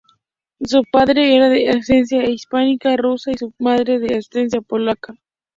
[0.61, 5.13] Su padre era de ascendencia hispano-rusa y su madre de ascendencia polaca.